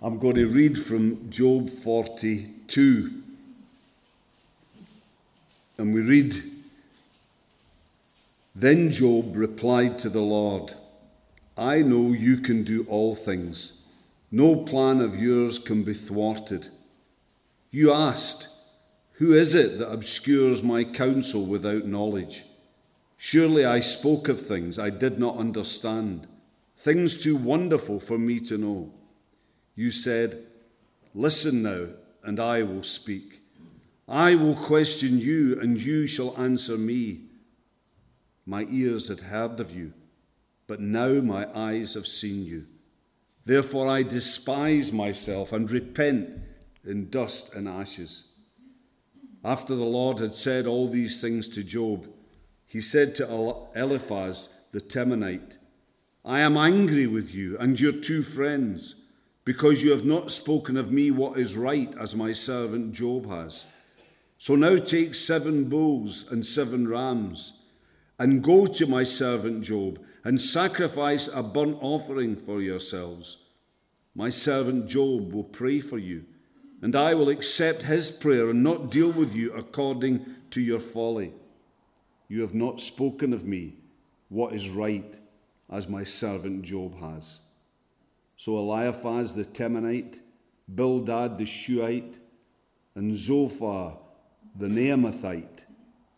[0.00, 3.10] I'm going to read from Job 42.
[5.76, 6.40] And we read
[8.54, 10.74] Then Job replied to the Lord,
[11.56, 13.82] I know you can do all things.
[14.30, 16.68] No plan of yours can be thwarted.
[17.72, 18.46] You asked,
[19.14, 22.44] Who is it that obscures my counsel without knowledge?
[23.16, 26.28] Surely I spoke of things I did not understand,
[26.76, 28.92] things too wonderful for me to know.
[29.78, 30.44] You said,
[31.14, 31.86] Listen now,
[32.24, 33.42] and I will speak.
[34.08, 37.20] I will question you, and you shall answer me.
[38.44, 39.92] My ears had heard of you,
[40.66, 42.66] but now my eyes have seen you.
[43.44, 46.28] Therefore I despise myself and repent
[46.84, 48.32] in dust and ashes.
[49.44, 52.08] After the Lord had said all these things to Job,
[52.66, 55.56] he said to Eliphaz the Temanite,
[56.24, 58.96] I am angry with you and your two friends
[59.48, 63.64] because you have not spoken of me what is right, as my servant Job has.
[64.36, 67.54] So now take seven bulls and seven rams,
[68.18, 73.38] and go to my servant Job, and sacrifice a burnt offering for yourselves.
[74.14, 76.26] My servant Job will pray for you,
[76.82, 81.32] and I will accept his prayer and not deal with you according to your folly.
[82.28, 83.76] You have not spoken of me
[84.28, 85.18] what is right,
[85.70, 87.47] as my servant Job has.
[88.38, 90.20] So Eliphaz the Temanite,
[90.72, 92.20] Bildad the Shuhite,
[92.94, 93.98] and Zophar
[94.56, 95.66] the Naamathite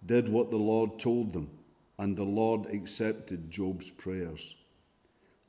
[0.04, 1.50] did what the Lord told them,
[1.98, 4.54] and the Lord accepted Job's prayers.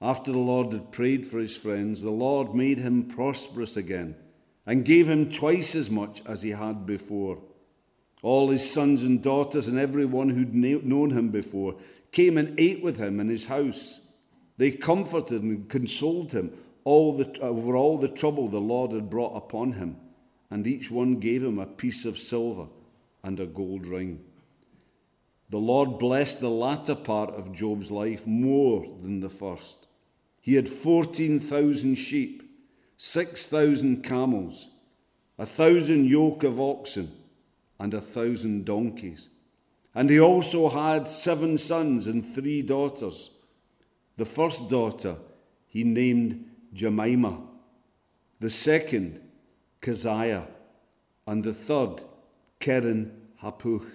[0.02, 4.16] After the Lord had prayed for his friends, the Lord made him prosperous again
[4.66, 7.38] and gave him twice as much as he had before.
[8.22, 11.76] All his sons and daughters and everyone who'd known him before
[12.14, 14.08] came and ate with him in his house.
[14.62, 19.36] They comforted and consoled him all the, over all the trouble the Lord had brought
[19.36, 19.96] upon him,
[20.52, 22.68] and each one gave him a piece of silver
[23.24, 24.24] and a gold ring.
[25.50, 29.88] The Lord blessed the latter part of Job's life more than the first.
[30.42, 32.44] He had 14,000 sheep,
[32.98, 34.70] 6,000 camels,
[35.40, 37.12] a thousand yoke of oxen,
[37.80, 39.30] and a thousand donkeys.
[39.96, 43.32] And he also had seven sons and three daughters.
[44.22, 45.16] The first daughter
[45.68, 47.42] he named Jemima,
[48.40, 49.20] the second
[49.82, 50.46] Keziah,
[51.26, 52.04] and the third
[52.60, 53.12] Keren
[53.42, 53.88] Happuch.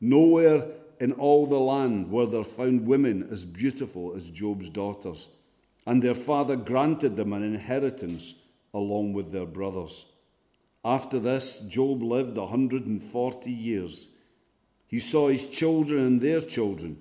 [0.00, 0.68] Nowhere
[1.00, 5.30] in all the land were there found women as beautiful as Job's daughters,
[5.84, 8.34] and their father granted them an inheritance
[8.72, 10.06] along with their brothers.
[10.84, 14.10] After this, Job lived a 140 years.
[14.86, 16.96] He saw his children and their children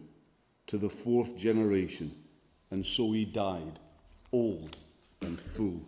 [0.65, 2.15] to the fourth generation
[2.73, 3.78] and so he died
[4.31, 4.78] old
[5.22, 5.79] and full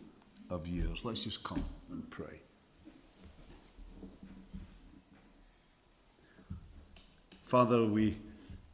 [0.51, 1.03] of years.
[1.03, 2.39] Let's just come and pray.
[7.45, 8.15] Father, we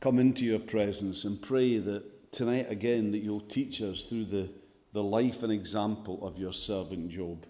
[0.02, 4.50] come into your presence and pray that tonight again that you'll teach us through the,
[4.92, 7.46] the life and example of your servant Job.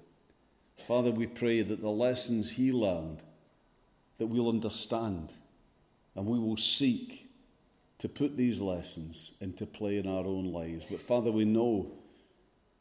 [0.88, 3.24] Father, we pray that the lessons he learned,
[4.20, 5.32] that we'll understand
[6.16, 7.21] and we will seek
[8.02, 10.84] to put these lessons into play in our own lives.
[10.90, 11.92] But Father, we know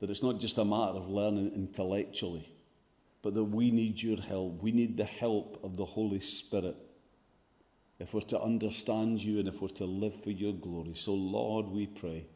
[0.00, 2.50] that it's not just a matter of learning intellectually,
[3.20, 4.62] but that we need your help.
[4.62, 6.74] We need the help of the Holy Spirit
[7.98, 10.94] if we're to understand you and if we're to live for your glory.
[10.94, 12.26] So, Lord, we pray,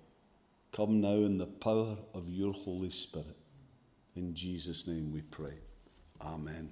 [0.70, 3.36] come now in the power of your Holy Spirit.
[4.14, 5.54] In Jesus' name we pray.
[6.20, 6.68] Amen.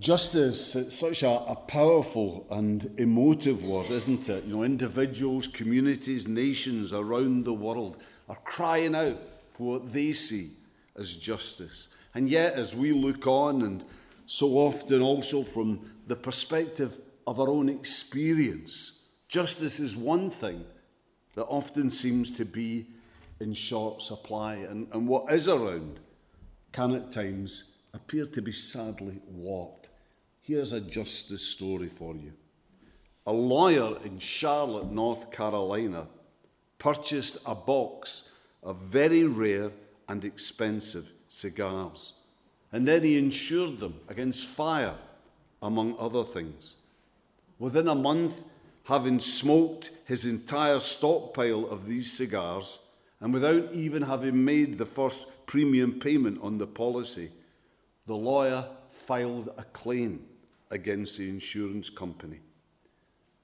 [0.00, 4.42] Justice, it's such a, a, powerful and emotive word, isn't it?
[4.42, 9.20] You know, individuals, communities, nations around the world are crying out
[9.52, 10.50] for what they see
[10.96, 11.88] as justice.
[12.12, 13.84] And yet, as we look on, and
[14.26, 20.64] so often also from the perspective of our own experience, justice is one thing
[21.36, 22.86] that often seems to be
[23.38, 24.54] in short supply.
[24.56, 26.00] And, and what is around
[26.72, 29.83] can at times appear to be sadly warped.
[30.46, 32.34] Here's a justice story for you.
[33.26, 36.06] A lawyer in Charlotte, North Carolina,
[36.78, 38.28] purchased a box
[38.62, 39.70] of very rare
[40.06, 42.20] and expensive cigars.
[42.72, 44.96] And then he insured them against fire,
[45.62, 46.76] among other things.
[47.58, 48.34] Within a month,
[48.82, 52.80] having smoked his entire stockpile of these cigars,
[53.20, 57.30] and without even having made the first premium payment on the policy,
[58.06, 58.66] the lawyer
[59.06, 60.20] filed a claim
[60.70, 62.40] against the insurance company.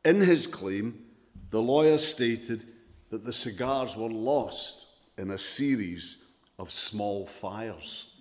[0.04, 1.04] In his claim,
[1.50, 2.66] the lawyer stated
[3.10, 4.86] that the cigars were lost
[5.18, 6.24] in a series
[6.58, 8.16] of small fires.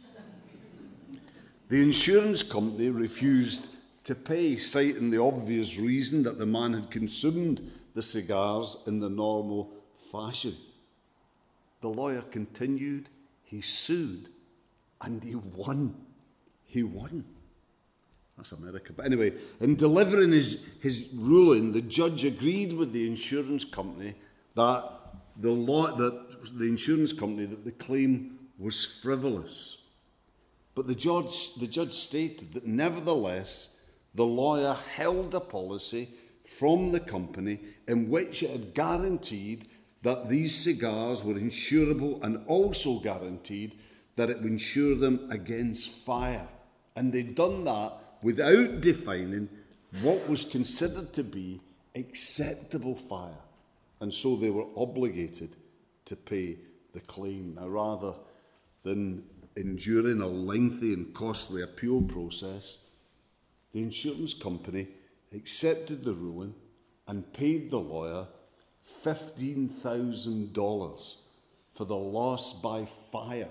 [1.70, 3.68] The insurance company refused
[4.06, 9.10] to pay, citing the obvious reason that the man had consumed the cigars in the
[9.10, 9.72] normal
[10.12, 10.56] fashion.
[11.82, 13.10] The lawyer continued,
[13.44, 14.30] he sued,
[15.02, 15.96] and he won.
[16.66, 17.24] He won.
[18.40, 18.94] That's America.
[18.94, 24.16] But anyway, in delivering his, his ruling, the judge agreed with the insurance company
[24.56, 24.90] that
[25.42, 29.80] the law that the insurance company that the claim was frivolous.
[30.74, 33.76] But the judge, the judge stated that nevertheless,
[34.16, 36.08] the lawyer held a policy
[36.46, 37.60] from the company
[37.90, 39.68] in which it had guaranteed
[40.02, 43.78] that these cigars were insurable and also guaranteed
[44.16, 46.48] that it would insure them against fire.
[46.96, 49.50] And they'd done that without defining
[50.02, 51.62] what was considered to be
[51.96, 53.44] acceptable fire.
[54.02, 55.56] And so they were obligated
[56.06, 56.58] to pay
[56.94, 57.54] the claim.
[57.56, 58.14] Now, rather
[58.84, 59.24] than
[59.56, 62.80] enduring a lengthy and costly appeal process,
[63.74, 64.88] the insurance company
[65.34, 66.56] accepted the ruling
[67.08, 68.26] and paid the lawyer
[69.04, 71.16] $15,000
[71.74, 73.50] for the loss by fire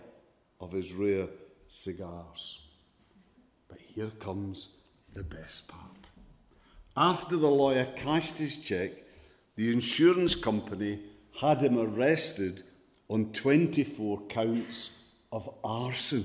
[0.61, 1.29] of his rare
[1.69, 2.68] cigars.
[3.99, 4.69] Here comes
[5.13, 6.07] the best part.
[6.97, 8.93] After the lawyer cashed his cheque,
[9.57, 11.01] the insurance company
[11.41, 12.63] had him arrested
[13.09, 14.93] on 24 counts
[15.33, 16.25] of arson.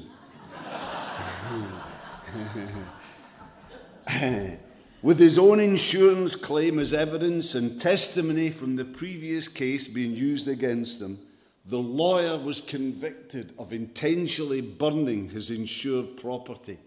[5.01, 10.47] With his own insurance claim as evidence and testimony from the previous case being used
[10.47, 11.17] against him,
[11.65, 16.77] the lawyer was convicted of intentionally burning his insured property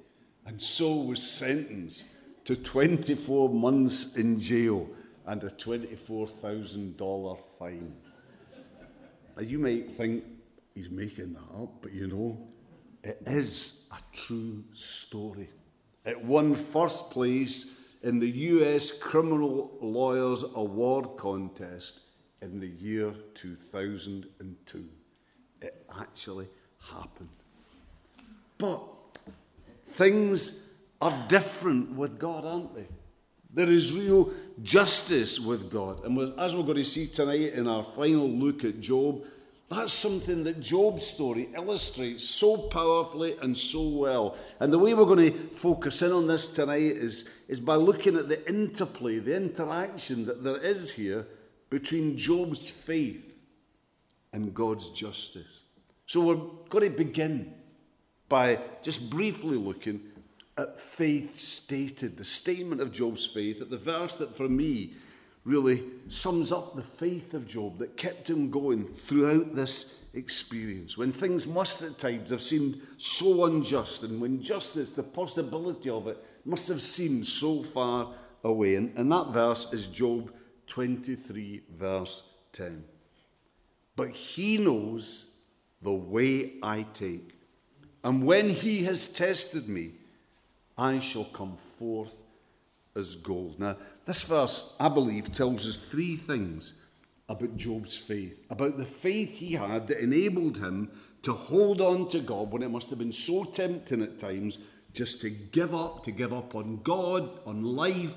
[0.46, 2.04] and so was sentenced
[2.44, 4.88] to 24 months in jail
[5.26, 7.92] and a $24,000 fine.
[9.36, 10.24] Now, you might think
[10.74, 12.38] he's making that up, but you know,
[13.02, 15.50] it is a true story.
[16.04, 17.66] It won first place
[18.04, 22.02] in the US Criminal Lawyers Award Contest
[22.40, 24.84] in the year 2002.
[25.62, 26.46] It actually
[26.78, 27.28] happened.
[28.58, 28.95] But
[29.96, 30.62] things
[31.00, 32.86] are different with God, aren't they?
[33.52, 34.32] There is real
[34.62, 36.04] justice with God.
[36.04, 39.24] And as we're going to see tonight in our final look at Job,
[39.68, 44.36] that's something that Job's story illustrates so powerfully and so well.
[44.60, 48.16] And the way we're going to focus in on this tonight is, is by looking
[48.16, 51.26] at the interplay, the interaction that there is here
[51.68, 53.34] between Job's faith
[54.32, 55.62] and God's justice.
[56.06, 57.52] So we're going to begin
[58.28, 60.00] by just briefly looking
[60.58, 64.94] at faith stated, the statement of Job's faith, at the verse that for me
[65.44, 70.96] really sums up the faith of Job that kept him going throughout this experience.
[70.96, 76.08] When things must at times have seemed so unjust, and when justice, the possibility of
[76.08, 78.12] it, must have seemed so far
[78.44, 78.76] away.
[78.76, 80.32] And, and that verse is Job
[80.66, 82.22] 23, verse
[82.52, 82.82] 10.
[83.94, 85.36] But he knows
[85.82, 87.35] the way I take.
[88.06, 89.90] And when he has tested me,
[90.78, 92.14] I shall come forth
[92.94, 93.58] as gold.
[93.58, 96.74] Now, this verse, I believe, tells us three things
[97.28, 100.88] about Job's faith, about the faith he had that enabled him
[101.24, 104.60] to hold on to God when it must have been so tempting at times
[104.92, 108.14] just to give up, to give up on God, on life,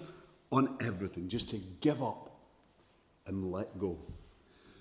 [0.51, 2.29] on everything, just to give up
[3.25, 3.98] and let go.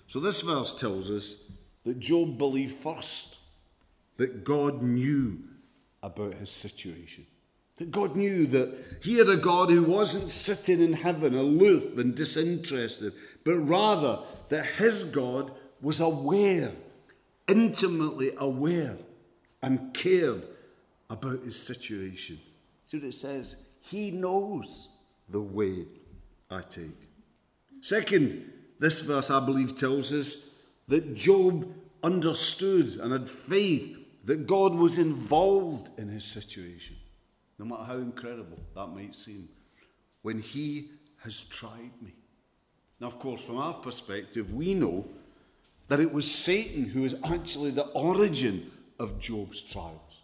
[0.05, 1.45] So, this verse tells us
[1.83, 3.39] that Job believed first
[4.19, 5.39] that God knew
[6.03, 7.25] about his situation.
[7.77, 12.13] That God knew that he had a God who wasn't sitting in heaven aloof and
[12.13, 13.13] disinterested,
[13.45, 16.73] but rather that his God was aware,
[17.47, 18.97] intimately aware,
[19.63, 20.43] and cared
[21.09, 22.41] about his situation.
[22.83, 23.55] See what it says?
[23.79, 24.89] He knows
[25.29, 25.85] the way
[26.51, 27.07] I take.
[27.79, 30.49] Second, this verse, I believe, tells us
[30.89, 31.73] that Job
[32.03, 36.95] understood and had faith that God was involved in his situation
[37.59, 39.49] no matter how incredible that might seem,
[40.21, 42.13] when He has tried me.
[42.99, 45.05] Now, of course, from our perspective, we know
[45.89, 50.21] that it was Satan who is actually the origin of Job's trials.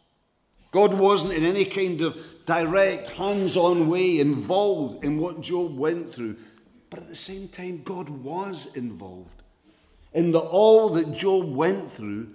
[0.72, 6.14] God wasn't in any kind of direct, hands on way involved in what Job went
[6.14, 6.36] through.
[6.90, 9.42] But at the same time, God was involved
[10.14, 12.30] in the all that Job went through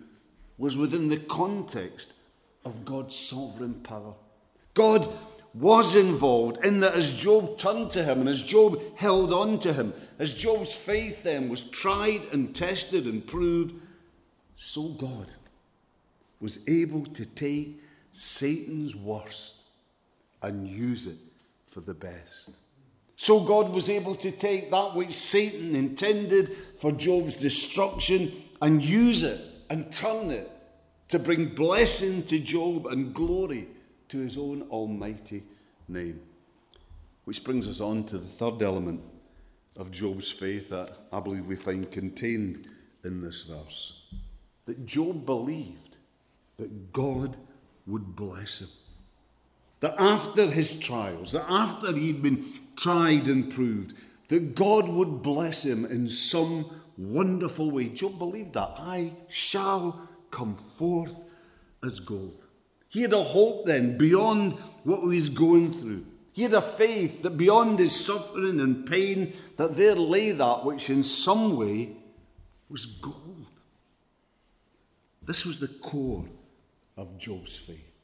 [0.60, 2.12] was within the context
[2.66, 4.12] of God's sovereign power.
[4.74, 5.08] God
[5.54, 9.72] was involved in that as Job turned to him and as Job held on to
[9.72, 13.74] him, as Job's faith then was tried and tested and proved,
[14.54, 15.28] so God
[16.42, 19.54] was able to take Satan's worst
[20.42, 21.16] and use it
[21.70, 22.50] for the best.
[23.16, 29.22] So God was able to take that which Satan intended for Job's destruction and use
[29.22, 29.40] it
[29.70, 30.50] and turn it
[31.08, 33.68] to bring blessing to Job and glory
[34.08, 35.44] to his own almighty
[35.88, 36.20] name.
[37.24, 39.00] Which brings us on to the third element
[39.76, 42.68] of Job's faith that I believe we find contained
[43.04, 44.08] in this verse.
[44.66, 45.96] That Job believed
[46.58, 47.36] that God
[47.86, 48.68] would bless him.
[49.80, 52.44] That after his trials, that after he'd been
[52.76, 53.94] tried and proved,
[54.28, 57.88] that God would bless him in some wonderful way.
[57.88, 58.74] Job believed that.
[58.76, 61.14] I shall come forth
[61.82, 62.46] as gold.
[62.88, 64.54] He had a hope then beyond
[64.84, 66.04] what he was going through.
[66.32, 70.90] He had a faith that beyond his suffering and pain, that there lay that which
[70.90, 71.96] in some way
[72.68, 73.46] was gold.
[75.22, 76.24] This was the core
[76.96, 77.94] of Job's faith.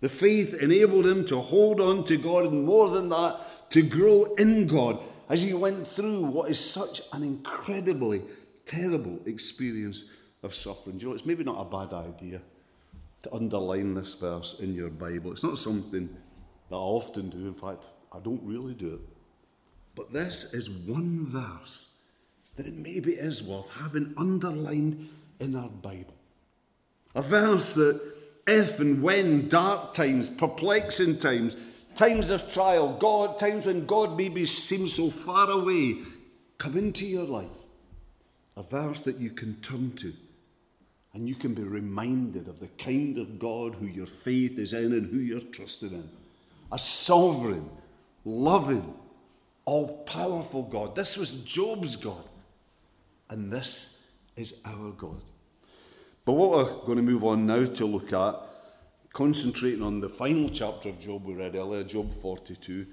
[0.00, 4.34] The faith enabled him to hold on to God and more than that, to grow
[4.34, 8.20] in God as he went through what is such an incredibly
[8.66, 10.04] terrible experience
[10.42, 10.98] of suffering.
[10.98, 12.42] Do you know, it's maybe not a bad idea
[13.22, 15.30] to underline this verse in your Bible.
[15.30, 16.08] It's not something
[16.68, 17.46] that I often do.
[17.46, 19.00] In fact, I don't really do it.
[19.94, 21.88] But this is one verse
[22.56, 25.08] that it maybe is worth having underlined
[25.38, 26.14] in our Bible.
[27.14, 28.00] A verse that
[28.46, 31.56] if and when dark times, perplexing times,
[31.94, 35.98] times of trial, God, times when God maybe seems so far away,
[36.58, 37.48] come into your life.
[38.56, 40.12] A verse that you can turn to
[41.12, 44.92] and you can be reminded of the kind of God who your faith is in
[44.92, 46.08] and who you're trusted in.
[46.72, 47.68] A sovereign,
[48.24, 48.94] loving,
[49.64, 50.94] all powerful God.
[50.94, 52.24] This was Job's God.
[53.28, 54.06] And this
[54.36, 55.20] is our God.
[56.24, 58.49] But what we're going to move on now to look at,
[59.12, 62.86] concentrating on the final chapter of Job we read earlier, Job 42,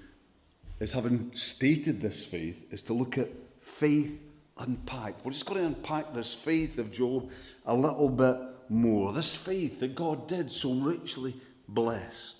[0.80, 3.28] is having stated this faith, is to look at
[3.60, 4.20] faith
[4.58, 5.24] unpacked.
[5.24, 7.30] We're just going to unpack this faith of Job
[7.66, 8.36] a little bit
[8.68, 9.12] more.
[9.12, 11.34] This faith that God did so richly
[11.68, 12.36] bless.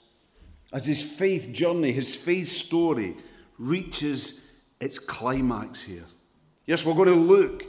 [0.73, 3.17] As his faith journey, his faith story
[3.59, 4.45] reaches
[4.81, 6.05] its climax here.
[6.67, 7.65] Yes, we're going to look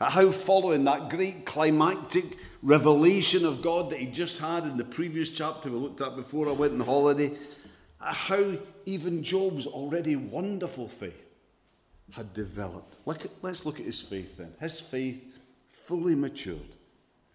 [0.00, 4.84] at how, following that great climactic revelation of God that he just had in the
[4.84, 7.32] previous chapter we looked at before I went on holiday,
[7.98, 11.30] how even Job's already wonderful faith
[12.10, 12.94] had developed.
[13.06, 14.52] Look at, let's look at his faith then.
[14.60, 15.22] His faith
[15.70, 16.58] fully matured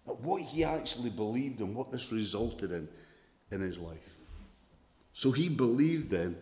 [0.06, 2.88] at what he actually believed and what this resulted in
[3.50, 4.16] in his life.
[5.12, 6.36] So he believed then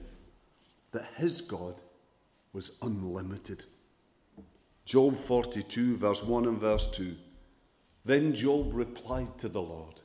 [0.93, 1.75] that his God
[2.53, 3.65] was unlimited.
[4.88, 7.14] Job 42, verse 1 and verse 2.
[8.07, 10.00] Then Job replied to the Lord,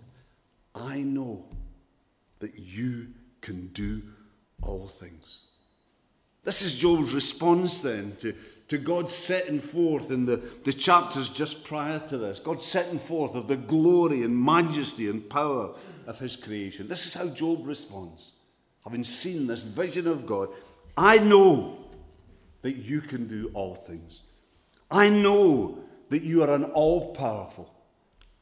[0.76, 1.46] I know
[2.40, 3.08] that you
[3.40, 4.02] can do
[4.62, 5.44] all things.
[6.44, 8.36] This is Job's response then to,
[8.68, 12.42] to God setting forth in the, the chapters just prior to this.
[12.42, 15.74] God setting forth of the glory and majesty and power
[16.08, 16.90] of his creation.
[16.90, 18.34] This is how Job responds.
[18.84, 20.50] Having seen this vision of God,
[20.98, 21.86] I know
[22.64, 24.24] that you can do all things.
[24.94, 27.74] I know that you are an all powerful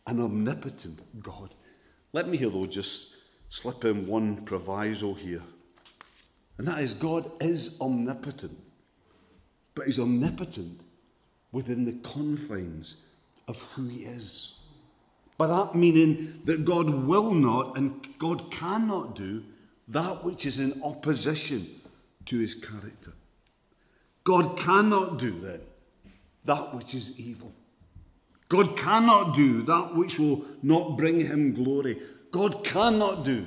[0.05, 1.55] an omnipotent God.
[2.11, 3.15] Let me here, though, just
[3.49, 5.43] slip in one proviso here.
[6.57, 8.57] And that is God is omnipotent,
[9.75, 10.81] but He's omnipotent
[11.53, 12.97] within the confines
[13.47, 14.59] of who He is.
[15.37, 19.43] By that meaning that God will not and God cannot do
[19.87, 21.65] that which is in opposition
[22.25, 23.13] to His character.
[24.25, 25.61] God cannot do then
[26.45, 27.51] that which is evil.
[28.49, 32.01] God cannot do that which will not bring him glory.
[32.31, 33.45] God cannot do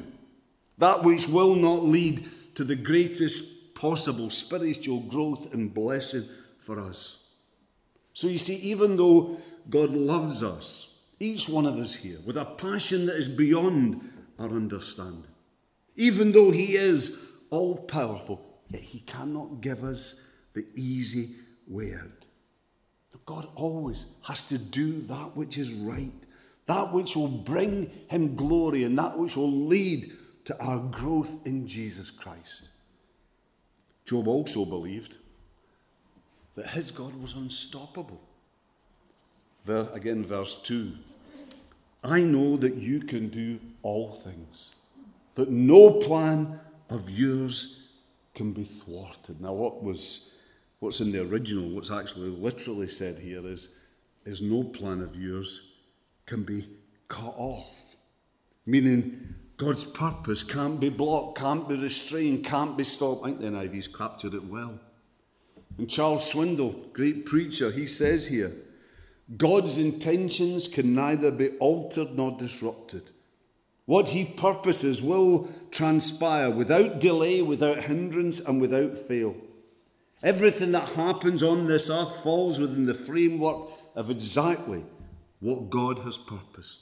[0.78, 6.26] that which will not lead to the greatest possible spiritual growth and blessing
[6.60, 7.28] for us.
[8.12, 12.44] So you see, even though God loves us, each one of us here, with a
[12.44, 14.00] passion that is beyond
[14.38, 15.24] our understanding,
[15.96, 17.18] even though He is
[17.50, 20.20] all powerful, yet He cannot give us
[20.54, 21.30] the easy
[21.66, 22.23] way out.
[23.26, 26.12] God always has to do that which is right,
[26.66, 30.12] that which will bring him glory, and that which will lead
[30.44, 32.68] to our growth in Jesus Christ.
[34.04, 35.16] Job also believed
[36.54, 38.20] that his God was unstoppable.
[39.64, 40.92] There, again, verse 2
[42.02, 44.74] I know that you can do all things,
[45.36, 47.88] that no plan of yours
[48.34, 49.40] can be thwarted.
[49.40, 50.30] Now, what was
[50.84, 53.78] what's in the original, what's actually literally said here is,
[54.26, 55.72] is no plan of yours
[56.26, 56.68] can be
[57.08, 57.96] cut off.
[58.66, 63.22] meaning God's purpose can't be blocked, can't be restrained, can't be stopped.
[63.22, 64.78] I think the NIV's captured it well.
[65.78, 68.52] And Charles Swindoll, great preacher, he says here
[69.38, 73.04] God's intentions can neither be altered nor disrupted.
[73.86, 79.34] What he purposes will transpire without delay, without hindrance, and without fail.
[80.24, 84.82] Everything that happens on this earth falls within the framework of exactly
[85.40, 86.80] what God has purposed.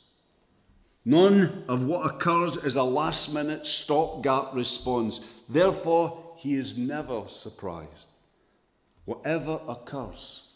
[1.05, 5.21] None of what occurs is a last minute stopgap response.
[5.49, 8.13] Therefore, he is never surprised.
[9.07, 10.49] Whatever occurs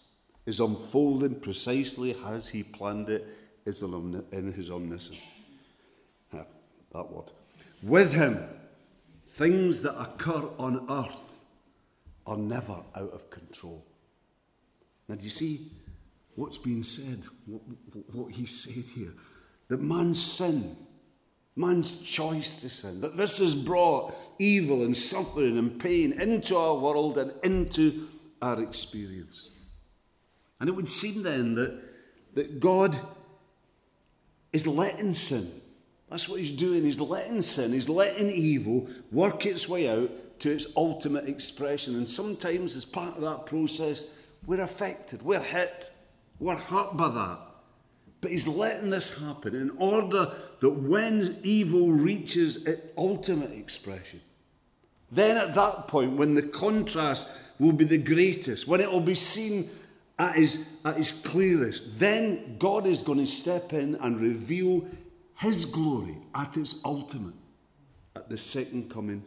[0.47, 3.27] is unfolding precisely as he planned it
[3.67, 5.21] in his omniscience.
[6.31, 7.33] That word.
[7.83, 8.45] With him,
[9.31, 11.26] things that occur on earth
[12.27, 13.85] are never out of control.
[15.09, 15.71] Now, do you see
[16.35, 17.23] what's being said?
[17.47, 17.63] What,
[18.13, 19.13] what he said here?
[19.69, 20.77] That man's sin,
[21.55, 26.77] man's choice to sin, that this has brought evil and suffering and pain into our
[26.77, 28.09] world and into
[28.43, 29.51] our experience.
[30.61, 31.81] And it would seem then that,
[32.35, 32.99] that God
[34.53, 35.51] is letting sin,
[36.09, 40.51] that's what he's doing, he's letting sin, he's letting evil work its way out to
[40.51, 41.97] its ultimate expression.
[41.97, 44.15] And sometimes, as part of that process,
[44.47, 45.91] we're affected, we're hit,
[46.39, 47.39] we're hurt by that.
[48.21, 54.21] But he's letting this happen in order that when evil reaches its ultimate expression,
[55.13, 57.29] then at that point, when the contrast
[57.59, 59.69] will be the greatest, when it will be seen
[60.19, 64.87] at its, at its clearest, then God is going to step in and reveal
[65.37, 67.35] his glory at its ultimate,
[68.15, 69.23] at the second coming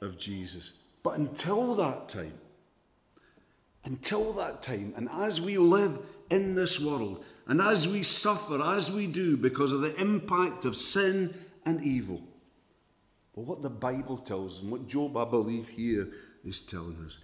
[0.00, 0.74] of Jesus.
[1.02, 2.34] But until that time,
[3.84, 5.98] until that time, and as we live
[6.30, 10.76] in this world, and as we suffer, as we do, because of the impact of
[10.76, 12.22] sin and evil,
[13.34, 16.08] but what the Bible tells us, and what Job, I believe, here
[16.44, 17.18] is telling us,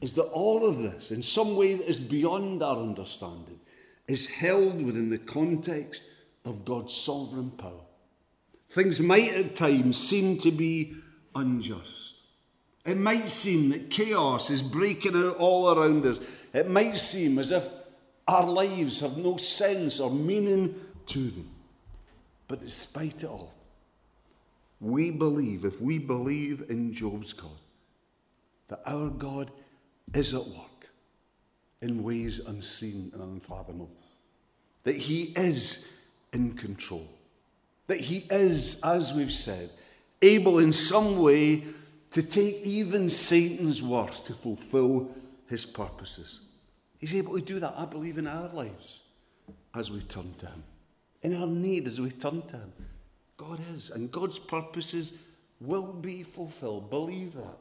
[0.00, 3.60] is that all of this, in some way that is beyond our understanding,
[4.08, 6.04] is held within the context
[6.44, 7.84] of God's sovereign power.
[8.70, 10.94] Things might at times seem to be
[11.34, 12.14] unjust.
[12.84, 16.18] It might seem that chaos is breaking out all around us.
[16.52, 17.64] It might seem as if
[18.26, 20.74] our lives have no sense or meaning
[21.06, 21.50] to them.
[22.48, 23.52] But despite it all,
[24.80, 27.50] we believe, if we believe in Job's God,
[28.68, 29.50] that our God
[30.14, 30.88] is at work
[31.82, 33.90] in ways unseen and unfathomable.
[34.84, 35.86] That He is
[36.32, 37.06] in control.
[37.88, 39.70] That He is, as we've said,
[40.22, 41.64] able in some way
[42.10, 45.08] to take even Satan's worst to fulfill
[45.48, 46.40] His purposes.
[46.98, 49.00] He's able to do that, I believe, in our lives
[49.74, 50.64] as we turn to Him.
[51.22, 52.72] In our need as we turn to Him.
[53.36, 55.14] God is, and God's purposes
[55.60, 56.90] will be fulfilled.
[56.90, 57.58] Believe that.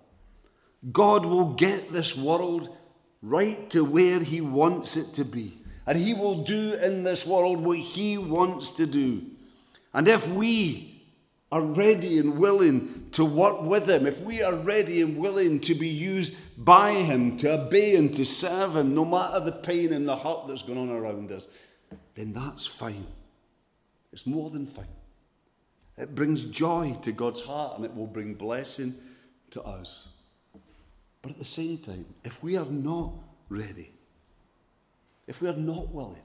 [0.91, 2.75] God will get this world
[3.21, 5.57] right to where He wants it to be.
[5.85, 9.23] And He will do in this world what He wants to do.
[9.93, 10.88] And if we
[11.51, 15.73] are ready and willing to work with Him, if we are ready and willing to
[15.73, 20.07] be used by Him, to obey and to serve Him, no matter the pain and
[20.07, 21.47] the hurt that's going on around us,
[22.13, 23.07] then that's fine.
[24.13, 24.85] It's more than fine.
[25.97, 28.95] It brings joy to God's heart and it will bring blessing
[29.51, 30.07] to us.
[31.21, 33.11] But at the same time, if we are not
[33.49, 33.91] ready,
[35.27, 36.15] if we are not willing,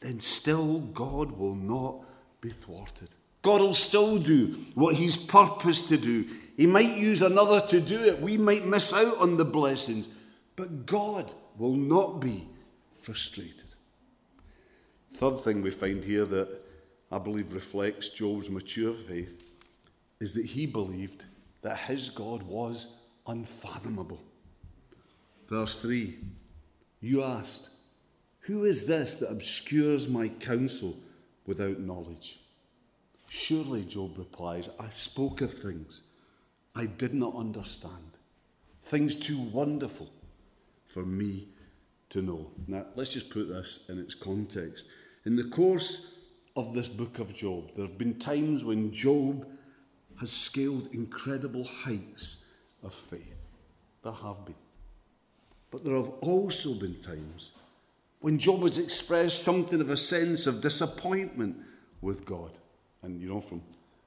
[0.00, 2.04] then still God will not
[2.40, 3.08] be thwarted.
[3.46, 6.24] God will still do what He's purposed to do.
[6.56, 8.20] He might use another to do it.
[8.20, 10.08] We might miss out on the blessings,
[10.56, 12.48] but God will not be
[12.98, 13.62] frustrated.
[15.18, 16.48] Third thing we find here that
[17.12, 19.44] I believe reflects Job's mature faith
[20.18, 21.22] is that he believed
[21.62, 22.88] that his God was
[23.28, 24.20] unfathomable.
[25.48, 26.18] Verse 3
[27.00, 27.68] You asked,
[28.40, 30.96] Who is this that obscures my counsel
[31.46, 32.40] without knowledge?
[33.36, 36.00] Surely, Job replies, I spoke of things
[36.74, 38.16] I did not understand,
[38.84, 40.08] things too wonderful
[40.86, 41.48] for me
[42.08, 42.50] to know.
[42.66, 44.86] Now, let's just put this in its context.
[45.26, 46.14] In the course
[46.56, 49.46] of this book of Job, there have been times when Job
[50.18, 52.46] has scaled incredible heights
[52.82, 53.36] of faith.
[54.02, 54.54] There have been.
[55.70, 57.52] But there have also been times
[58.20, 61.58] when Job has expressed something of a sense of disappointment
[62.00, 62.52] with God.
[63.06, 63.62] And, you know, from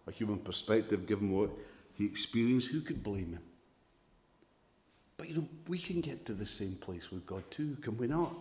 [0.07, 1.49] a human perspective, given what
[1.95, 3.41] he experienced, who could blame him?
[5.17, 8.07] But, you know, we can get to the same place with God too, can we
[8.07, 8.33] not?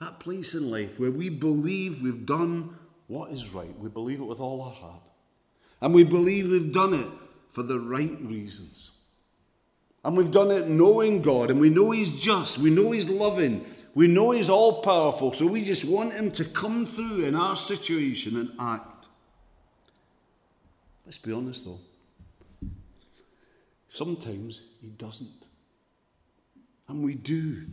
[0.00, 2.76] That place in life where we believe we've done
[3.06, 3.78] what is right.
[3.78, 5.02] We believe it with all our heart.
[5.80, 7.06] And we believe we've done it
[7.52, 8.92] for the right reasons.
[10.04, 13.66] And we've done it knowing God, and we know He's just, we know He's loving,
[13.94, 17.56] we know He's all powerful, so we just want Him to come through in our
[17.56, 19.06] situation and act.
[21.04, 21.80] Let's be honest though.
[23.88, 25.28] Sometimes He doesn't.
[26.88, 27.66] And we do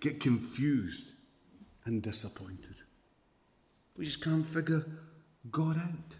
[0.00, 1.08] get confused
[1.84, 2.76] and disappointed.
[3.96, 4.84] We just can't figure
[5.50, 6.14] God out.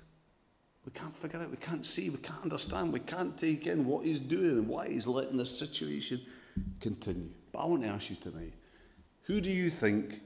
[0.84, 4.04] We can't figure out, we can't see, we can't understand, we can't take in what
[4.04, 6.20] He's doing and why He's letting this situation
[6.80, 7.28] continue.
[7.52, 8.54] But I want to ask you tonight
[9.28, 10.22] who do you think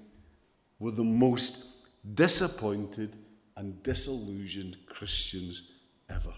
[0.78, 1.64] were the most
[2.14, 3.16] disappointed
[3.56, 5.64] and disillusioned Christians
[6.08, 6.32] ever?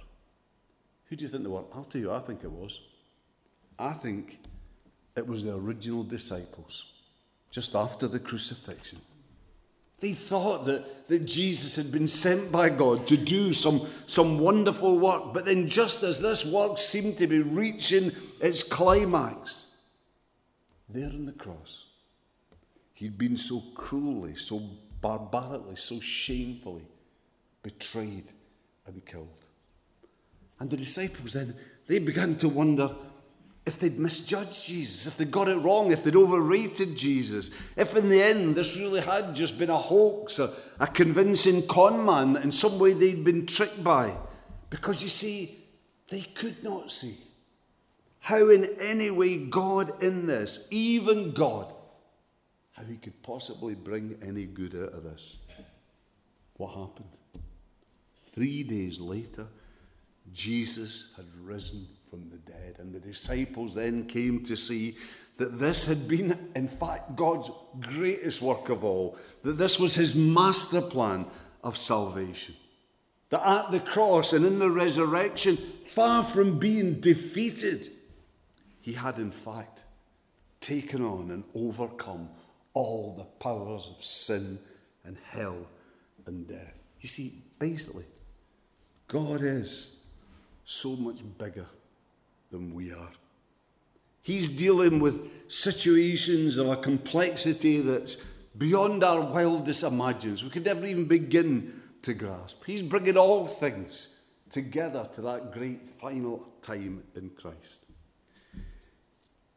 [1.04, 1.62] Who do you think they were?
[1.74, 2.80] I'll tell you, I think it was.
[3.78, 4.38] I think
[5.14, 7.02] it was the original disciples
[7.50, 9.00] just after the crucifixion.
[10.00, 14.98] They thought that, that Jesus had been sent by God to do some, some wonderful
[14.98, 15.34] work.
[15.34, 19.66] But then, just as this work seemed to be reaching its climax,
[20.88, 21.88] there on the cross,
[22.94, 24.60] he'd been so cruelly, so
[25.00, 26.86] barbarically, so shamefully
[27.62, 28.24] betrayed
[28.86, 29.28] and killed.
[30.60, 31.54] And the disciples then,
[31.86, 32.94] they began to wonder
[33.66, 38.08] if they'd misjudged Jesus, if they'd got it wrong, if they'd overrated Jesus, if in
[38.08, 42.44] the end this really had just been a hoax, a, a convincing con man that
[42.44, 44.14] in some way they'd been tricked by.
[44.68, 45.58] Because you see,
[46.08, 47.16] they could not see
[48.20, 51.72] how, in any way, God in this, even God,
[52.74, 55.38] how he could possibly bring any good out of this.
[56.56, 57.08] What happened?
[58.32, 59.46] Three days later,
[60.32, 62.76] Jesus had risen from the dead.
[62.78, 64.96] And the disciples then came to see
[65.36, 70.14] that this had been, in fact, God's greatest work of all, that this was his
[70.14, 71.26] master plan
[71.62, 72.54] of salvation.
[73.30, 77.88] That at the cross and in the resurrection, far from being defeated,
[78.80, 79.82] he had, in fact,
[80.60, 82.28] taken on and overcome
[82.74, 84.58] all the powers of sin
[85.04, 85.66] and hell
[86.26, 86.74] and death.
[87.00, 88.04] You see, basically,
[89.08, 90.00] God is
[90.64, 91.66] so much bigger
[92.50, 93.10] than we are.
[94.22, 98.16] He's dealing with situations of a complexity that's
[98.56, 100.42] beyond our wildest imaginations.
[100.42, 102.64] We could never even begin to grasp.
[102.64, 107.84] He's bringing all things together to that great final time in Christ.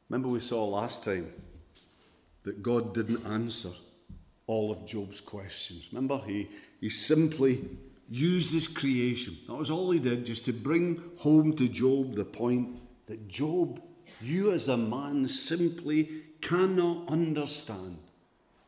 [0.09, 1.31] Remember, we saw last time
[2.47, 3.71] that God didn't answer
[4.47, 5.89] all of Job's questions.
[5.91, 6.47] Remember, he,
[6.79, 7.67] he simply
[8.09, 9.37] used his creation.
[9.47, 12.69] That was all he did, just to bring home to Job the point
[13.07, 13.81] that Job,
[14.21, 17.97] you as a man simply cannot understand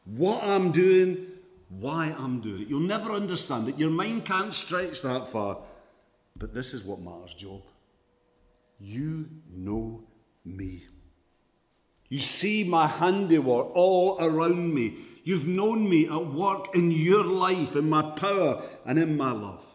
[0.04, 1.28] what I'm doing,
[1.70, 2.68] why I'm doing it.
[2.68, 3.78] You'll never understand it.
[3.78, 5.58] Your mind can't stretch that far.
[6.36, 7.62] But this is what matters, Job.
[8.78, 10.04] You know
[10.44, 10.84] me.
[12.10, 14.95] You see my handiwork all around me.
[15.24, 19.65] You've known me at work in your life, in my power, and in my love.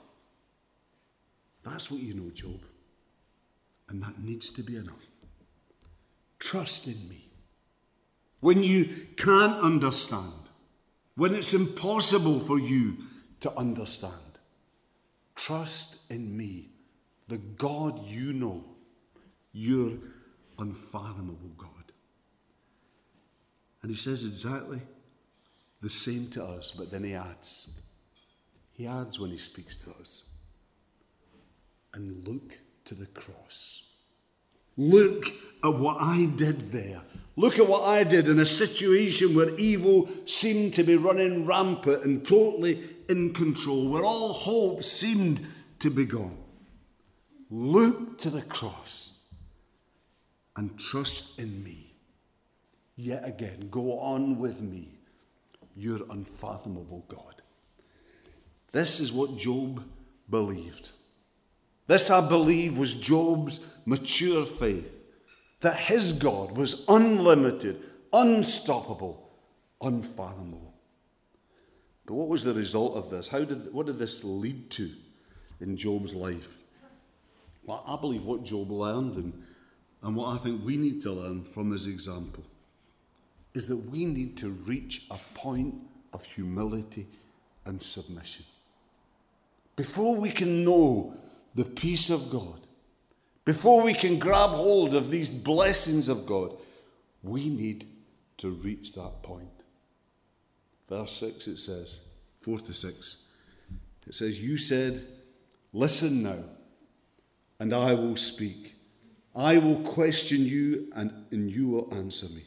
[1.65, 2.61] That's what you know, Job.
[3.89, 5.07] And that needs to be enough.
[6.41, 7.29] Trust in me.
[8.41, 10.33] When you can't understand,
[11.15, 12.97] when it's impossible for you
[13.41, 14.13] to understand,
[15.37, 16.71] trust in me,
[17.29, 18.65] the God you know,
[19.53, 19.93] your
[20.59, 21.74] unfathomable God.
[23.85, 24.81] And he says exactly
[25.83, 27.69] the same to us, but then he adds.
[28.73, 30.23] He adds when he speaks to us.
[31.93, 33.91] And look to the cross.
[34.79, 35.27] Look
[35.63, 37.03] at what I did there.
[37.37, 42.05] Look at what I did in a situation where evil seemed to be running rampant
[42.05, 45.47] and totally in control, where all hope seemed
[45.81, 46.39] to be gone.
[47.51, 49.19] Look to the cross
[50.57, 51.94] and trust in me.
[52.97, 54.99] Yet again, go on with me,
[55.77, 57.43] your unfathomable God.
[58.73, 59.85] This is what Job
[60.31, 60.91] believed.
[61.87, 64.93] This, I believe, was Job's mature faith
[65.61, 69.31] that his God was unlimited, unstoppable,
[69.81, 70.75] unfathomable.
[72.07, 73.27] But what was the result of this?
[73.27, 74.91] How did, what did this lead to
[75.61, 76.59] in Job's life?
[77.65, 79.43] Well, I believe what Job learned and,
[80.03, 82.45] and what I think we need to learn from his example
[83.55, 85.75] is that we need to reach a point
[86.13, 87.07] of humility
[87.67, 88.45] and submission.
[89.77, 91.15] Before we can know
[91.55, 92.61] the peace of God,
[93.45, 96.57] before we can grab hold of these blessings of God,
[97.23, 97.87] we need
[98.39, 99.49] to reach that point.
[100.89, 102.01] Verse 6 it says,
[102.41, 103.17] 4 to 6.
[104.07, 105.07] It says, You said,
[105.73, 106.45] Listen now,
[107.59, 108.75] and I will speak.
[109.35, 112.45] I will question you, and, and you will answer me.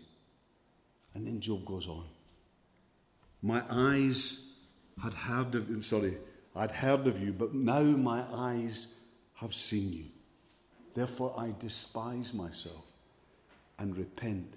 [1.18, 2.04] And then Job goes on.
[3.42, 4.54] My eyes
[5.02, 6.16] had heard of you, sorry,
[6.56, 9.00] I'd heard of you, but now my eyes
[9.34, 10.06] have seen you.
[10.94, 12.86] Therefore I despise myself
[13.80, 14.54] and repent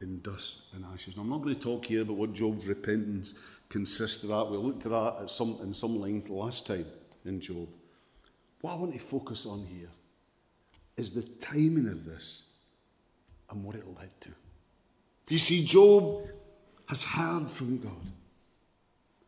[0.00, 1.16] in dust and ashes.
[1.16, 3.34] Now, I'm not going to talk here about what Job's repentance
[3.68, 4.48] consists of that.
[4.48, 6.86] We looked at that at some, in some length last time
[7.24, 7.68] in Job.
[8.60, 9.90] What I want to focus on here
[10.96, 12.44] is the timing of this
[13.50, 14.30] and what it led to.
[15.28, 16.26] You see, Job
[16.86, 17.92] has heard from God.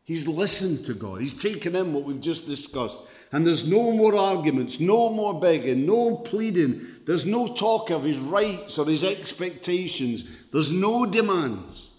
[0.03, 1.21] He's listened to God.
[1.21, 2.99] He's taken in what we've just discussed.
[3.31, 6.81] And there's no more arguments, no more begging, no pleading.
[7.05, 10.25] There's no talk of his rights or his expectations.
[10.51, 11.89] There's no demands.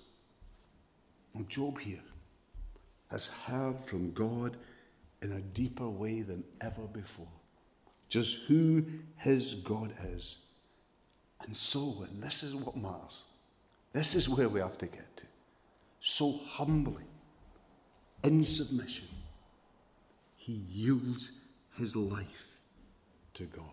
[1.34, 2.02] Now, Job here
[3.10, 4.56] has heard from God
[5.22, 7.28] in a deeper way than ever before.
[8.08, 8.84] Just who
[9.16, 10.44] his God is.
[11.46, 13.22] And so, and this is what matters,
[13.92, 15.22] this is where we have to get to.
[16.00, 17.04] So humbly,
[18.24, 19.06] in submission,
[20.36, 21.32] he yields
[21.76, 22.48] his life
[23.34, 23.64] to God.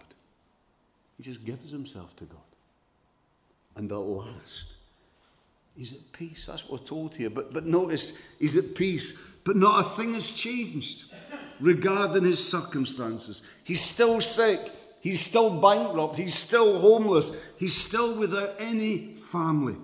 [1.18, 2.40] He just gives himself to God.
[3.76, 4.74] And at last,
[5.76, 6.46] he's at peace.
[6.46, 7.30] That's what we're told here.
[7.30, 11.06] But, but notice, he's at peace, but not a thing has changed
[11.60, 13.44] regarding his circumstances.
[13.64, 14.60] He's still sick.
[15.02, 16.18] He's still bankrupt.
[16.18, 17.36] He's still homeless.
[17.58, 19.78] He's still without any family.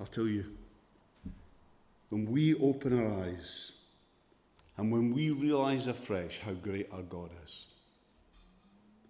[0.00, 0.44] I'll tell you,
[2.10, 3.72] when we open our eyes
[4.76, 7.66] and when we realize afresh how great our God is,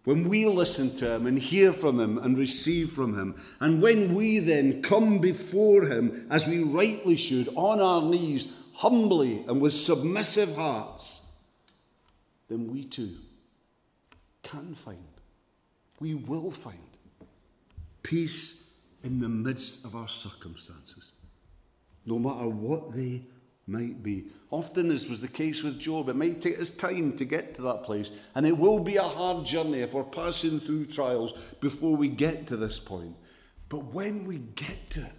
[0.05, 4.14] when we listen to Him and hear from Him and receive from Him, and when
[4.14, 9.74] we then come before Him, as we rightly should, on our knees, humbly and with
[9.74, 11.20] submissive hearts,
[12.48, 13.16] then we too
[14.42, 15.05] can find,
[16.01, 16.79] we will find
[18.03, 18.67] peace
[19.04, 21.12] in the midst of our circumstances
[22.08, 23.22] no matter what they
[23.66, 24.24] might be.
[24.50, 27.62] Often, as was the case with Job, it might take us time to get to
[27.62, 31.94] that place, and it will be a hard journey if we're passing through trials before
[31.94, 33.14] we get to this point.
[33.68, 35.12] But when we get to it,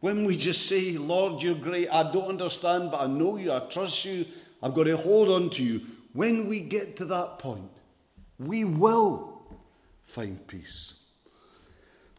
[0.00, 3.60] when we just say, Lord, you're great, I don't understand, but I know you, I
[3.60, 4.26] trust you,
[4.62, 5.80] I've got to hold on to you.
[6.12, 7.70] When we get to that point,
[8.38, 9.42] we will
[10.02, 10.99] find peace.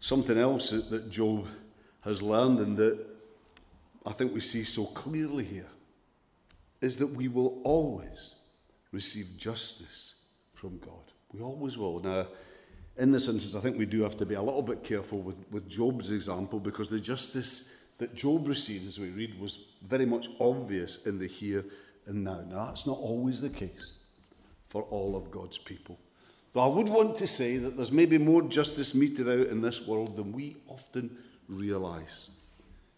[0.02, 1.48] Something else that Job
[2.02, 3.00] has learned and that
[4.04, 5.70] I think we see so clearly here
[6.82, 8.34] is that we will always
[8.92, 10.16] receive justice
[10.56, 11.12] from God.
[11.32, 12.00] We always will.
[12.00, 12.28] Now,
[12.98, 15.46] in this instance, I think we do have to be a little bit careful with,
[15.52, 20.30] with Job's example because the justice that Job received, as we read, was very much
[20.40, 21.64] obvious in the here
[22.08, 22.44] and now.
[22.50, 24.00] Now, that's not always the case
[24.70, 26.00] for all of God's people.
[26.54, 29.88] Though I would want to say that there's maybe more justice meted out in this
[29.88, 32.30] world than we often realise.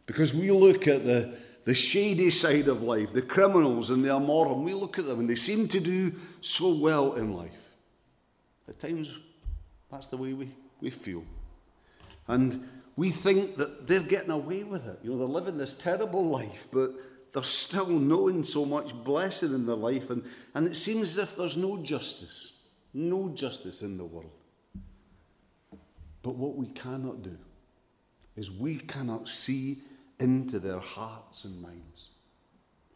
[0.05, 1.35] Because we look at the,
[1.65, 5.29] the shady side of life, the criminals and the immoral, we look at them and
[5.29, 7.51] they seem to do so well in life.
[8.67, 9.11] At times,
[9.91, 10.49] that's the way we,
[10.81, 11.23] we feel.
[12.27, 14.99] And we think that they're getting away with it.
[15.03, 16.91] You know, they're living this terrible life, but
[17.33, 21.35] they're still knowing so much blessing in their life, and, and it seems as if
[21.35, 22.59] there's no justice,
[22.93, 24.31] no justice in the world.
[26.21, 27.37] But what we cannot do
[28.35, 29.79] is we cannot see
[30.19, 32.09] into their hearts and minds.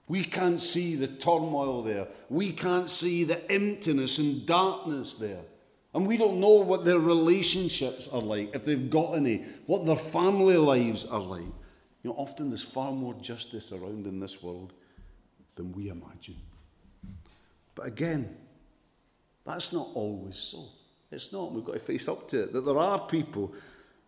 [0.07, 2.07] We can't see the turmoil there.
[2.29, 5.41] We can't see the emptiness and darkness there.
[5.93, 9.95] And we don't know what their relationships are like, if they've got any, what their
[9.95, 11.41] family lives are like.
[11.41, 14.73] You know, often there's far more justice around in this world
[15.55, 16.37] than we imagine.
[17.75, 18.37] But again,
[19.47, 20.65] that's not always so.
[21.09, 21.53] It's not.
[21.53, 22.53] We've got to face up to it.
[22.53, 23.53] That there are people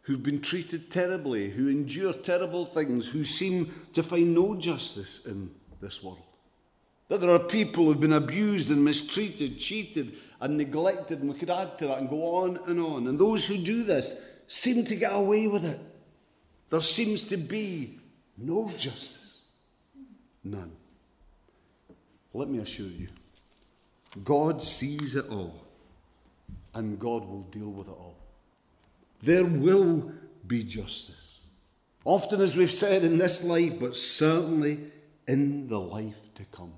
[0.01, 5.49] who've been treated terribly, who endure terrible things, who seem to find no justice in
[5.81, 6.19] this world.
[7.07, 11.49] That there are people who've been abused and mistreated, cheated and neglected, and we could
[11.49, 13.07] add to that and go on and on.
[13.07, 15.79] And those who do this seem to get away with it.
[16.69, 17.99] There seems to be
[18.37, 19.41] no justice.
[20.43, 20.71] None.
[22.33, 23.07] Let me assure you,
[24.23, 25.65] God sees it all,
[26.73, 28.15] and God will deal with it all.
[29.21, 30.11] There will
[30.47, 31.45] be justice.
[32.05, 34.79] Often, as we've said, in this life, but certainly
[35.27, 36.73] in the life to come.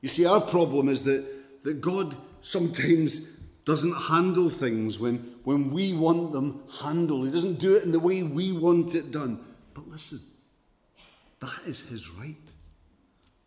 [0.00, 1.24] You see, our problem is that,
[1.64, 3.20] that God sometimes
[3.64, 7.26] doesn't handle things when, when we want them handled.
[7.26, 9.38] He doesn't do it in the way we want it done.
[9.74, 10.20] But listen,
[11.40, 12.36] that is His right.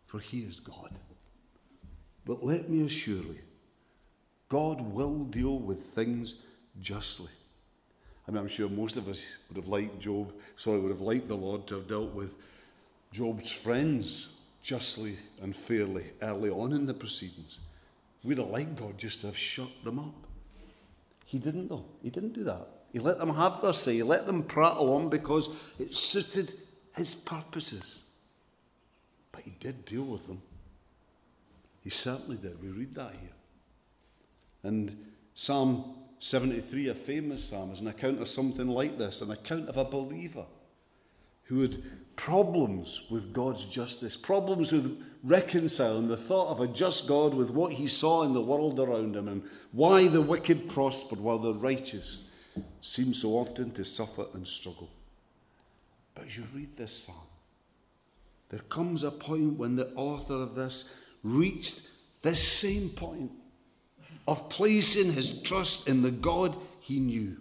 [0.06, 0.92] for he is God.
[2.26, 3.38] But let me assure you,
[4.48, 6.36] God will deal with things
[6.80, 7.30] justly.
[8.26, 11.28] I mean, I'm sure most of us would have liked Job, sorry, would have liked
[11.28, 12.30] the Lord to have dealt with
[13.12, 14.28] Job's friends
[14.62, 17.58] justly and fairly early on in the proceedings.
[18.22, 20.14] We'd have liked God just to have shut them up.
[21.26, 21.84] He didn't, though.
[22.02, 22.66] He didn't do that.
[22.92, 23.96] He let them have their say.
[23.96, 26.54] He let them prattle on because it suited
[26.96, 28.04] his purposes.
[29.32, 30.40] But he did deal with them.
[31.84, 32.60] He certainly did.
[32.62, 33.30] We read that here.
[34.62, 34.96] And
[35.34, 39.76] Psalm 73, a famous psalm, is an account of something like this an account of
[39.76, 40.46] a believer
[41.44, 41.82] who had
[42.16, 47.74] problems with God's justice, problems with reconciling the thought of a just God with what
[47.74, 49.42] he saw in the world around him, and
[49.72, 52.24] why the wicked prospered while the righteous
[52.80, 54.88] seem so often to suffer and struggle.
[56.14, 57.16] But as you read this psalm,
[58.48, 61.88] there comes a point when the author of this reached
[62.22, 63.32] this same point
[64.28, 67.36] of placing his trust in the God he knew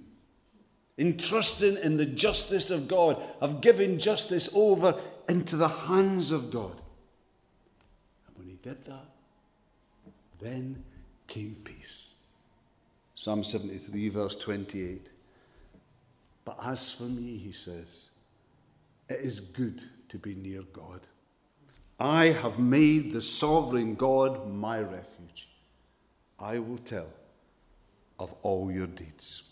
[0.98, 6.52] in trusting in the justice of God, of giving justice over into the hands of
[6.52, 6.82] God.
[8.28, 9.06] And when he did that,
[10.40, 10.84] then
[11.28, 12.16] came peace.
[13.16, 15.08] Psalm 73, verse 28.
[16.46, 18.10] But as for me, he says,
[19.10, 21.02] it is good to be near God.
[22.04, 25.48] I have made the sovereign God my refuge.
[26.38, 27.08] I will tell
[28.20, 29.52] of all your deeds.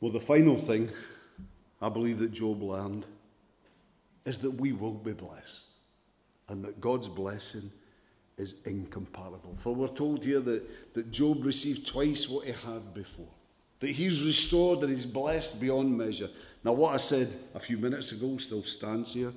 [0.00, 0.90] Well, the final thing
[1.82, 3.04] I believe that Job learned
[4.24, 5.64] is that we will be blessed
[6.48, 7.70] and that God's blessing
[8.38, 9.54] is incomparable.
[9.58, 13.28] For we're told here that, that Job received twice what he had before,
[13.80, 16.30] that he's restored and he's blessed beyond measure.
[16.64, 19.34] Now, what I said a few minutes ago still stands here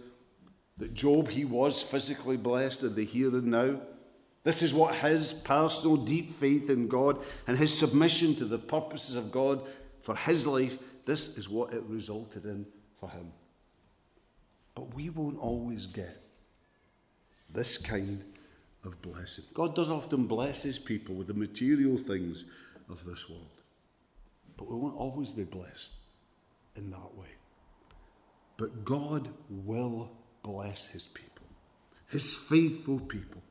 [0.77, 3.79] that Job, he was physically blessed in the here and now.
[4.43, 9.15] This is what his personal deep faith in God and his submission to the purposes
[9.15, 9.61] of God
[10.01, 12.65] for his life, this is what it resulted in
[12.99, 13.31] for him.
[14.75, 16.21] But we won't always get
[17.49, 18.23] this kind
[18.83, 19.45] of blessing.
[19.53, 22.45] God does often bless his people with the material things
[22.89, 23.61] of this world.
[24.57, 25.93] But we won't always be blessed
[26.75, 27.27] in that way.
[28.57, 30.11] But God will
[30.43, 31.45] bless his people,
[32.07, 33.41] his faithful people.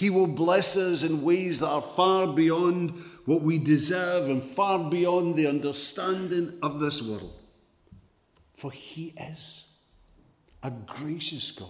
[0.00, 2.92] He will bless us in ways that are far beyond
[3.26, 7.34] what we deserve and far beyond the understanding of this world.
[8.56, 9.70] For He is
[10.62, 11.68] a gracious God.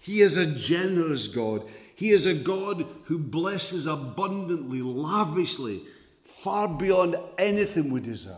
[0.00, 1.62] He is a generous God.
[1.94, 5.82] He is a God who blesses abundantly, lavishly,
[6.24, 8.34] far beyond anything we deserve.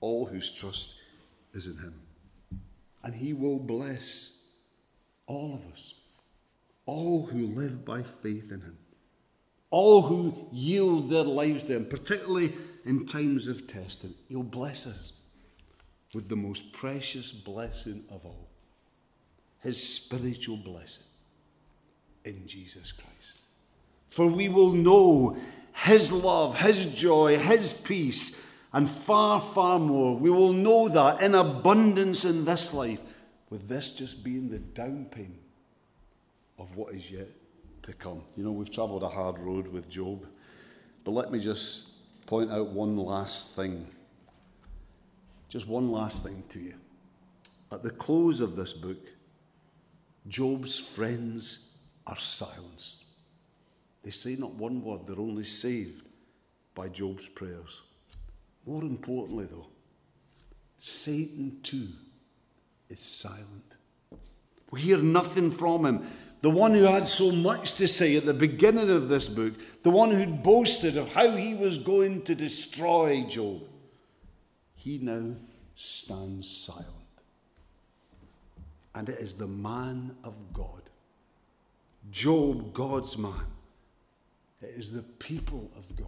[0.00, 0.94] All whose trust
[1.52, 1.94] is in Him.
[3.02, 4.30] And He will bless
[5.26, 5.94] all of us
[6.90, 8.76] all who live by faith in Him,
[9.70, 12.52] all who yield their lives to Him, particularly
[12.84, 14.12] in times of testing.
[14.28, 15.12] He'll bless us
[16.12, 18.48] with the most precious blessing of all
[19.60, 21.04] His spiritual blessing
[22.24, 23.38] in Jesus Christ.
[24.08, 25.36] For we will know
[25.72, 30.16] His love, His joy, His peace, and far, far more.
[30.16, 33.00] We will know that in abundance in this life,
[33.50, 35.40] with this just being the down payment
[36.58, 37.28] of what is yet
[37.82, 38.22] to come.
[38.36, 40.26] You know, we've travelled a hard road with Job,
[41.04, 41.88] but let me just
[42.26, 43.86] point out one last thing.
[45.48, 46.74] Just one last thing to you.
[47.72, 48.98] At the close of this book,
[50.28, 51.70] Job's friends
[52.06, 53.04] are silenced.
[54.02, 56.06] They say not one word, they're only saved
[56.74, 57.82] by Job's prayers.
[58.66, 59.66] More importantly, though,
[60.78, 61.88] Satan too
[62.88, 63.74] is silent.
[64.70, 66.06] We hear nothing from him
[66.42, 69.90] the one who had so much to say at the beginning of this book, the
[69.90, 73.62] one who'd boasted of how he was going to destroy Job,
[74.74, 75.34] he now
[75.74, 76.86] stands silent.
[78.94, 80.82] And it is the man of God,
[82.10, 83.46] Job, God's man.
[84.62, 86.06] It is the people of God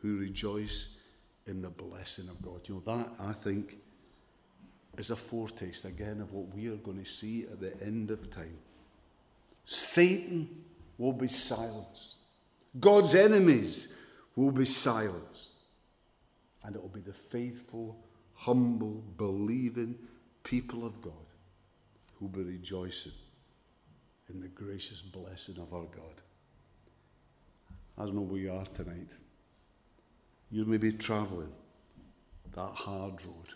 [0.00, 0.96] who rejoice
[1.46, 2.60] in the blessing of God.
[2.68, 3.78] You know, that, I think,
[4.96, 8.30] is a foretaste again of what we are going to see at the end of
[8.30, 8.56] time.
[9.64, 10.48] Satan
[10.98, 12.16] will be silenced.
[12.78, 13.94] God's enemies
[14.36, 15.52] will be silenced.
[16.64, 17.96] And it will be the faithful,
[18.34, 19.96] humble, believing
[20.44, 21.12] people of God
[22.14, 23.12] who will be rejoicing
[24.32, 26.20] in the gracious blessing of our God.
[27.98, 29.08] I don't know where you are tonight.
[30.54, 31.50] You may be travelling
[32.54, 33.48] that hard road.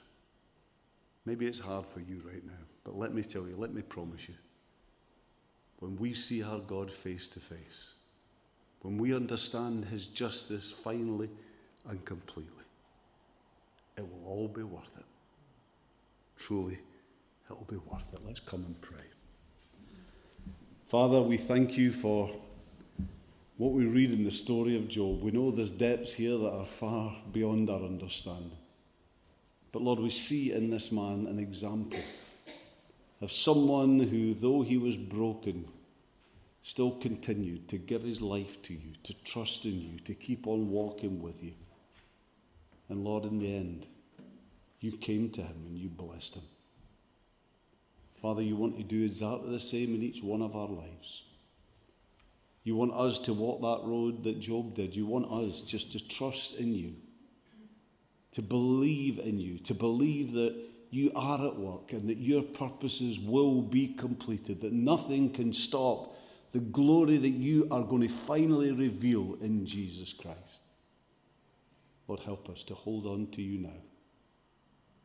[1.26, 4.28] Maybe it's hard for you right now, but let me tell you, let me promise
[4.28, 4.34] you,
[5.78, 7.92] when we see our God face to face,
[8.82, 11.30] when we understand His justice finally
[11.88, 12.64] and completely,
[13.96, 15.06] it will all be worth it.
[16.36, 16.80] Truly,
[17.48, 18.18] it will be worth it.
[18.26, 19.06] Let's come and pray.
[20.88, 22.28] Father, we thank you for
[23.58, 25.20] what we read in the story of Job.
[25.20, 28.56] We know there's depths here that are far beyond our understanding.
[29.72, 31.98] But Lord, we see in this man an example
[33.20, 35.64] of someone who, though he was broken,
[36.62, 40.70] still continued to give his life to you, to trust in you, to keep on
[40.70, 41.52] walking with you.
[42.88, 43.86] And Lord, in the end,
[44.80, 46.44] you came to him and you blessed him.
[48.22, 51.24] Father, you want to do exactly the same in each one of our lives.
[52.68, 54.94] You want us to walk that road that Job did.
[54.94, 56.94] You want us just to trust in you,
[58.32, 60.54] to believe in you, to believe that
[60.90, 66.14] you are at work and that your purposes will be completed, that nothing can stop
[66.52, 70.60] the glory that you are going to finally reveal in Jesus Christ.
[72.06, 73.80] Lord, help us to hold on to you now,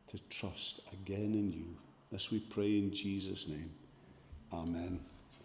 [0.08, 1.78] to trust again in you.
[2.14, 3.70] as we pray in Jesus' name.
[4.52, 5.00] Amen.